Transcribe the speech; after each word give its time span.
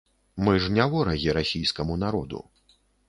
Мы 0.47 0.53
ж 0.61 0.71
не 0.77 0.87
ворагі 0.93 1.35
расійскаму 1.39 1.99
народу. 2.07 2.43